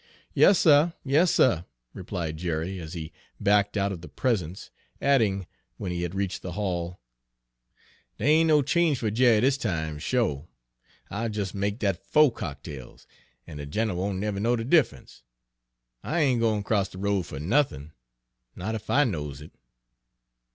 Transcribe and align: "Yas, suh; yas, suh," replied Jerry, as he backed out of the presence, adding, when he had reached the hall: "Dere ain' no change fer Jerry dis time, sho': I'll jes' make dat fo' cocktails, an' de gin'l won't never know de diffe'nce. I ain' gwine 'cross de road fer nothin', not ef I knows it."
"Yas, 0.33 0.57
suh; 0.57 0.93
yas, 1.03 1.29
suh," 1.29 1.61
replied 1.93 2.35
Jerry, 2.35 2.79
as 2.79 2.93
he 2.93 3.11
backed 3.39 3.77
out 3.77 3.91
of 3.91 4.01
the 4.01 4.07
presence, 4.09 4.71
adding, 4.99 5.45
when 5.77 5.91
he 5.91 6.01
had 6.01 6.15
reached 6.15 6.41
the 6.41 6.53
hall: 6.53 6.99
"Dere 8.17 8.27
ain' 8.27 8.47
no 8.47 8.63
change 8.63 8.97
fer 8.97 9.11
Jerry 9.11 9.41
dis 9.41 9.59
time, 9.59 9.99
sho': 9.99 10.47
I'll 11.11 11.29
jes' 11.29 11.53
make 11.53 11.77
dat 11.77 12.03
fo' 12.03 12.31
cocktails, 12.31 13.05
an' 13.45 13.57
de 13.57 13.67
gin'l 13.67 13.95
won't 13.95 14.17
never 14.17 14.39
know 14.39 14.55
de 14.55 14.65
diffe'nce. 14.65 15.21
I 16.03 16.21
ain' 16.21 16.39
gwine 16.39 16.63
'cross 16.63 16.89
de 16.89 16.97
road 16.97 17.27
fer 17.27 17.37
nothin', 17.37 17.91
not 18.55 18.73
ef 18.73 18.89
I 18.89 19.03
knows 19.03 19.39
it." 19.39 19.51